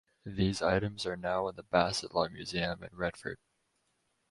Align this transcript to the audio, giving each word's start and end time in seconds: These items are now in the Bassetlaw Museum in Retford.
These 0.25 0.63
items 0.63 1.05
are 1.05 1.15
now 1.15 1.47
in 1.47 1.55
the 1.55 1.63
Bassetlaw 1.63 2.31
Museum 2.31 2.81
in 2.83 2.89
Retford. 2.91 3.37